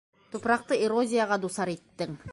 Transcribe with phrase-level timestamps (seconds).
[0.35, 2.21] Тупраҡты эрозияға дусар иттең.